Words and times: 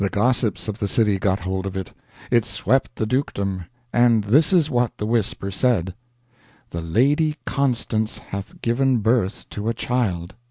The 0.01 0.09
gossips 0.09 0.67
of 0.67 0.79
the 0.79 0.87
city 0.87 1.19
got 1.19 1.41
hold 1.41 1.67
of 1.67 1.77
it. 1.77 1.93
It 2.31 2.43
swept 2.43 2.95
the 2.95 3.05
dukedom. 3.05 3.65
And 3.93 4.23
this 4.23 4.51
is 4.51 4.67
what 4.67 4.97
the 4.97 5.05
whisper 5.05 5.51
said: 5.51 5.93
"The 6.71 6.81
Lady 6.81 7.35
Constance 7.45 8.17
hath 8.17 8.59
given 8.63 8.97
birth 9.01 9.45
to 9.51 9.69
a 9.69 9.75
child!" 9.75 10.33